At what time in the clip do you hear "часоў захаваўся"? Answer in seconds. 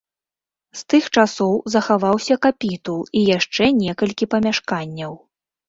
1.17-2.39